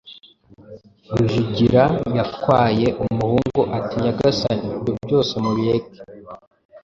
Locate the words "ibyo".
4.77-4.93